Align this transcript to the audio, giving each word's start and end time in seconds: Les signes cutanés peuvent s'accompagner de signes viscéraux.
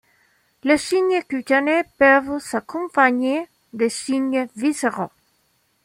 Les 0.63 0.79
signes 0.79 1.21
cutanés 1.27 1.83
peuvent 1.99 2.39
s'accompagner 2.39 3.47
de 3.73 3.87
signes 3.87 4.47
viscéraux. 4.55 5.11